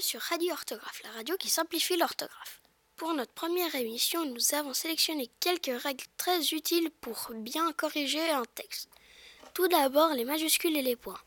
[0.00, 2.60] sur Radio Orthographe, la radio qui simplifie l'orthographe.
[2.96, 8.42] Pour notre première émission, nous avons sélectionné quelques règles très utiles pour bien corriger un
[8.56, 8.88] texte.
[9.54, 11.20] Tout d'abord, les majuscules et les points.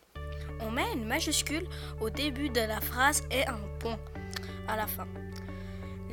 [0.60, 1.66] On met une majuscule
[2.02, 4.00] au début de la phrase et un point
[4.68, 5.08] à la fin.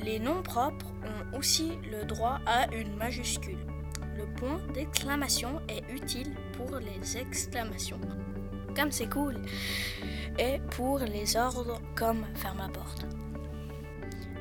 [0.00, 3.66] Les noms propres ont aussi le droit à une majuscule.
[4.16, 8.00] Le point d'exclamation est utile pour les exclamations,
[8.76, 9.42] comme c'est cool,
[10.38, 13.06] et pour les ordres comme ferme la porte.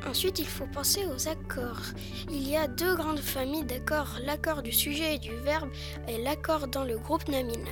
[0.07, 1.81] Ensuite, il faut penser aux accords.
[2.29, 5.69] Il y a deux grandes familles d'accords, l'accord du sujet et du verbe
[6.07, 7.67] et l'accord dans le groupe nominal.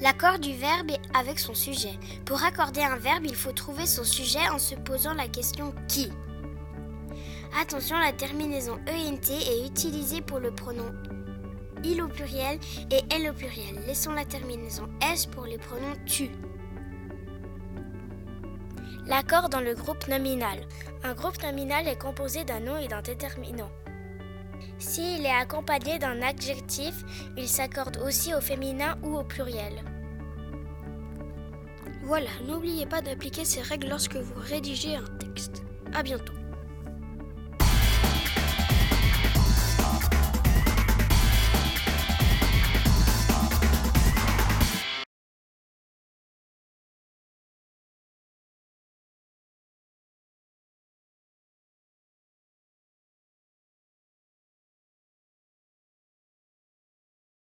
[0.00, 1.98] L'accord du verbe est avec son sujet.
[2.24, 6.10] Pour accorder un verbe, il faut trouver son sujet en se posant la question qui.
[7.60, 10.92] Attention, la terminaison ENT est utilisée pour le pronom
[11.84, 12.58] il au pluriel
[12.90, 13.76] et elle au pluriel.
[13.86, 16.30] Laissons la terminaison S pour les pronoms tu.
[19.06, 20.58] L'accord dans le groupe nominal.
[21.02, 23.70] Un groupe nominal est composé d'un nom et d'un déterminant.
[24.78, 27.04] S'il est accompagné d'un adjectif,
[27.36, 29.82] il s'accorde aussi au féminin ou au pluriel.
[32.02, 35.62] Voilà, n'oubliez pas d'appliquer ces règles lorsque vous rédigez un texte.
[35.94, 36.34] À bientôt.